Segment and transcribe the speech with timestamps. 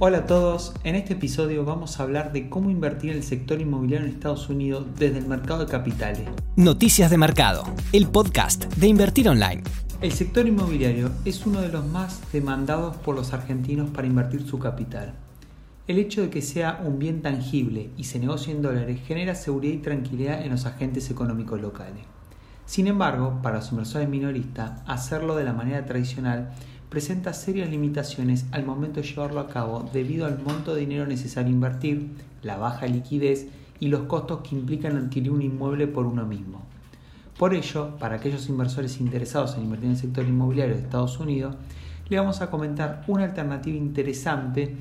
[0.00, 3.60] Hola a todos, en este episodio vamos a hablar de cómo invertir en el sector
[3.60, 6.28] inmobiliario en Estados Unidos desde el mercado de capitales.
[6.56, 9.62] Noticias de Mercado, el podcast de Invertir Online.
[10.00, 14.58] El sector inmobiliario es uno de los más demandados por los argentinos para invertir su
[14.58, 15.14] capital.
[15.86, 19.74] El hecho de que sea un bien tangible y se negocie en dólares genera seguridad
[19.74, 22.02] y tranquilidad en los agentes económicos locales.
[22.66, 26.52] Sin embargo, para los inversores minoristas, hacerlo de la manera tradicional
[26.94, 31.52] presenta serias limitaciones al momento de llevarlo a cabo debido al monto de dinero necesario
[31.52, 32.08] invertir,
[32.44, 33.48] la baja liquidez
[33.80, 36.62] y los costos que implican adquirir un inmueble por uno mismo.
[37.36, 41.56] Por ello, para aquellos inversores interesados en invertir en el sector inmobiliario de Estados Unidos,
[42.08, 44.76] le vamos a comentar una alternativa interesante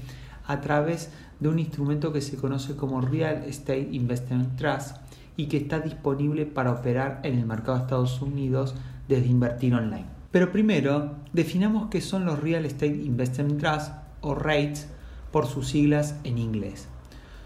[0.46, 4.98] a través de un instrumento que se conoce como Real Estate Investment Trust
[5.36, 8.76] y que está disponible para operar en el mercado de Estados Unidos
[9.08, 10.13] desde Invertir Online.
[10.34, 14.88] Pero primero, definamos qué son los Real Estate Investment Trusts o REITs
[15.32, 16.88] por sus siglas en inglés.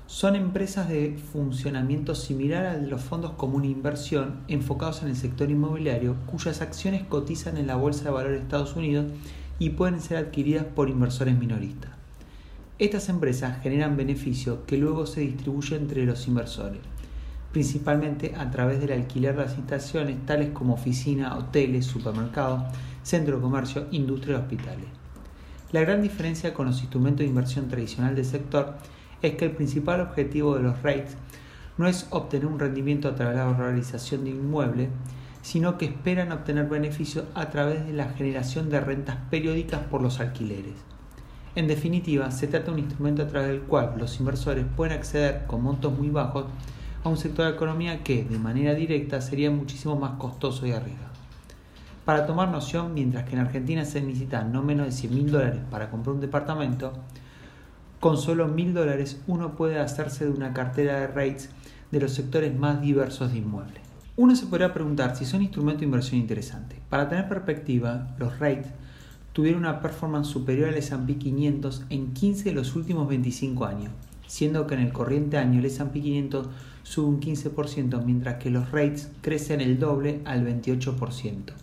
[0.06, 5.52] Son empresas de funcionamiento similar al de los fondos de inversión enfocados en el sector
[5.52, 9.08] inmobiliario cuyas acciones cotizan en la Bolsa de Valores de Estados Unidos
[9.60, 11.92] y pueden ser adquiridas por inversores minoristas.
[12.80, 16.80] Estas empresas generan beneficios que luego se distribuyen entre los inversores
[17.52, 22.64] principalmente a través del alquiler de las instalaciones tales como oficina, hoteles, supermercados,
[23.04, 24.86] centro de comercio, industria y hospitales.
[25.72, 28.78] La gran diferencia con los instrumentos de inversión tradicional del sector
[29.22, 31.16] es que el principal objetivo de los REITs
[31.78, 34.90] no es obtener un rendimiento a través de la realización de inmueble,
[35.42, 40.20] sino que esperan obtener beneficios a través de la generación de rentas periódicas por los
[40.20, 40.76] alquileres.
[41.56, 45.46] En definitiva, se trata de un instrumento a través del cual los inversores pueden acceder
[45.48, 46.46] con montos muy bajos
[47.08, 51.08] a un sector de economía que, de manera directa, sería muchísimo más costoso y arriesgado.
[52.04, 55.62] Para tomar noción, mientras que en Argentina se necesitan no menos de 100 mil dólares
[55.72, 56.94] para comprar un departamento,
[58.00, 61.50] con solo mil dólares uno puede hacerse de una cartera de rates
[61.92, 63.82] de los sectores más diversos de inmuebles.
[64.18, 66.80] Uno se podría preguntar si son instrumentos de inversión interesantes.
[66.90, 68.68] Para tener perspectiva, los rates
[69.32, 73.92] tuvieron una performance superior al S&P 500 en 15 de los últimos 25 años,
[74.28, 76.48] siendo que en el corriente año el S&P 500
[76.84, 81.54] sube un 15%, mientras que los rates crecen el doble al 28%.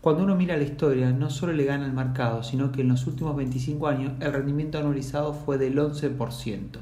[0.00, 3.06] Cuando uno mira la historia, no solo le gana el mercado, sino que en los
[3.06, 6.78] últimos 25 años el rendimiento anualizado fue del 11%.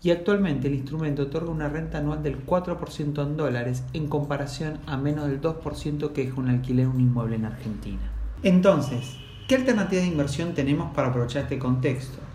[0.00, 4.96] Y actualmente el instrumento otorga una renta anual del 4% en dólares en comparación a
[4.96, 8.12] menos del 2% que es un alquiler un inmueble en Argentina.
[8.44, 9.16] Entonces,
[9.48, 12.27] ¿qué alternativas de inversión tenemos para aprovechar este contexto?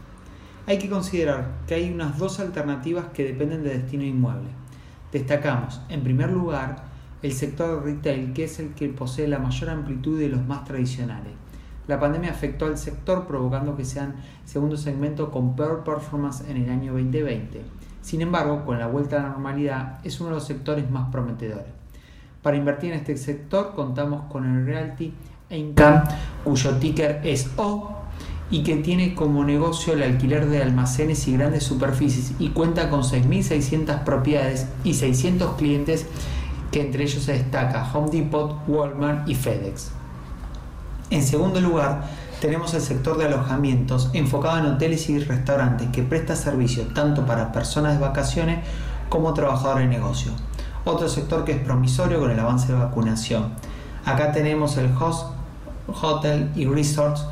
[0.66, 4.50] Hay que considerar que hay unas dos alternativas que dependen de destino inmueble.
[5.12, 6.84] Destacamos, en primer lugar,
[7.22, 11.34] el sector retail, que es el que posee la mayor amplitud de los más tradicionales.
[11.88, 14.16] La pandemia afectó al sector provocando que sean
[14.46, 17.62] segundo segmento con peor performance en el año 2020.
[18.02, 21.68] Sin embargo, con la vuelta a la normalidad es uno de los sectores más prometedores.
[22.42, 25.14] Para invertir en este sector contamos con el Realty
[25.50, 26.04] Income,
[26.44, 28.03] cuyo ticker es O
[28.52, 33.02] y que tiene como negocio el alquiler de almacenes y grandes superficies y cuenta con
[33.02, 36.06] 6.600 propiedades y 600 clientes
[36.72, 39.92] que entre ellos se destaca Home Depot, Walmart y FedEx.
[41.10, 42.04] En segundo lugar,
[42.42, 47.52] tenemos el sector de alojamientos enfocado en hoteles y restaurantes que presta servicio tanto para
[47.52, 48.60] personas de vacaciones
[49.10, 50.32] como trabajadores de negocio.
[50.86, 53.54] Otro sector que es promisorio con el avance de vacunación.
[54.04, 55.28] Acá tenemos el Host,
[56.02, 57.26] Hotel y Resorts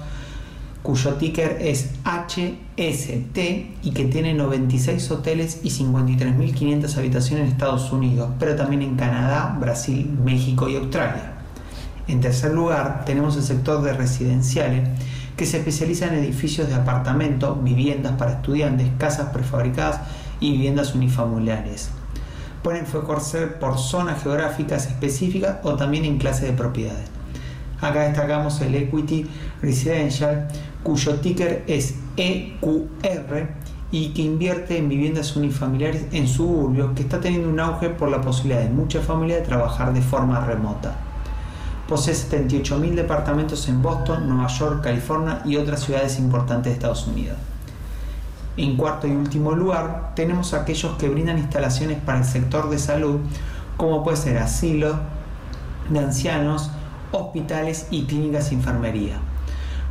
[0.83, 3.37] cuyo ticker es HST
[3.83, 9.57] y que tiene 96 hoteles y 53.500 habitaciones en Estados Unidos, pero también en Canadá,
[9.59, 11.33] Brasil, México y Australia.
[12.07, 14.89] En tercer lugar, tenemos el sector de residenciales,
[15.37, 20.01] que se especializa en edificios de apartamento, viviendas para estudiantes, casas prefabricadas
[20.39, 21.89] y viviendas unifamiliares.
[22.63, 27.09] Pueden enfocarse por zonas geográficas específicas o también en clase de propiedades.
[27.81, 29.25] Acá destacamos el Equity
[29.61, 30.47] Residential,
[30.83, 33.49] cuyo ticker es EQR
[33.91, 38.21] y que invierte en viviendas unifamiliares en suburbios, que está teniendo un auge por la
[38.21, 40.95] posibilidad de muchas familias de trabajar de forma remota.
[41.87, 47.37] Posee 78.000 departamentos en Boston, Nueva York, California y otras ciudades importantes de Estados Unidos.
[48.55, 53.19] En cuarto y último lugar, tenemos aquellos que brindan instalaciones para el sector de salud,
[53.75, 54.99] como puede ser asilo
[55.89, 56.71] de ancianos,
[57.11, 59.19] hospitales y clínicas de enfermería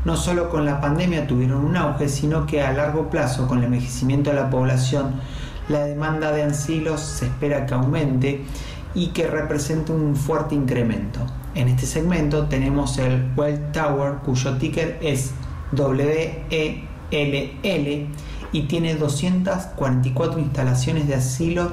[0.05, 3.65] no solo con la pandemia tuvieron un auge, sino que a largo plazo, con el
[3.65, 5.21] envejecimiento de la población,
[5.69, 8.45] la demanda de asilos se espera que aumente
[8.95, 11.21] y que represente un fuerte incremento.
[11.55, 15.33] En este segmento tenemos el Well Tower, cuyo ticker es
[15.73, 16.87] WELL
[18.53, 21.73] y tiene 244 instalaciones de asilo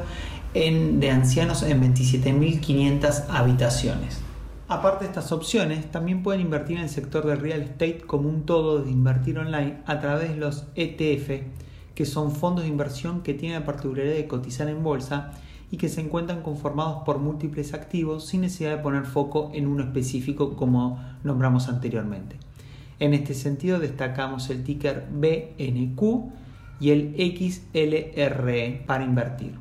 [0.54, 4.27] de ancianos en 27.500 habitaciones.
[4.70, 8.46] Aparte de estas opciones, también pueden invertir en el sector del real estate como un
[8.46, 11.42] todo de invertir online a través de los ETF,
[11.96, 15.32] que son fondos de inversión que tienen la particularidad de cotizar en bolsa
[15.72, 19.84] y que se encuentran conformados por múltiples activos sin necesidad de poner foco en uno
[19.84, 22.36] específico como nombramos anteriormente.
[23.00, 26.02] En este sentido destacamos el ticker BNQ
[26.82, 29.54] y el XLRE para invertir.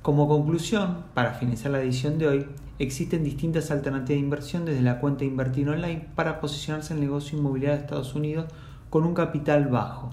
[0.00, 2.46] Como conclusión, para finalizar la edición de hoy,
[2.78, 7.38] existen distintas alternativas de inversión desde la cuenta invertir online para posicionarse en el negocio
[7.38, 8.46] inmobiliario de Estados Unidos
[8.90, 10.10] con un capital bajo.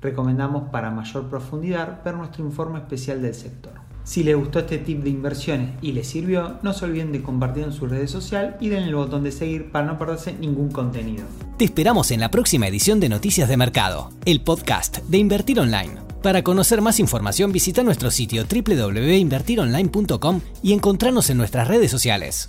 [0.00, 3.72] Recomendamos para mayor profundidad ver nuestro informe especial del sector.
[4.04, 7.70] Si les gustó este tip de inversiones y les sirvió, no se olviden de compartirlo
[7.70, 11.24] en sus redes sociales y den el botón de seguir para no perderse ningún contenido.
[11.56, 16.03] Te esperamos en la próxima edición de Noticias de Mercado, el podcast de Invertir Online.
[16.24, 22.48] Para conocer más información visita nuestro sitio www.invertironline.com y encontrarnos en nuestras redes sociales.